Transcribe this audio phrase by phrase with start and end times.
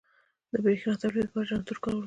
[0.51, 1.99] د برېښنا تولید لپاره جنراتور کارول کېږي.